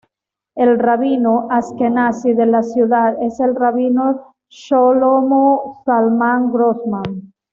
El 0.63 0.69
rabino 0.79 1.47
asquenazí 1.51 2.33
de 2.33 2.47
la 2.47 2.63
ciudad 2.63 3.17
es 3.21 3.39
el 3.39 3.53
rabino 3.55 4.33
Shlomo 4.49 5.83
Zalman 5.85 6.51
Grossman. 6.51 7.31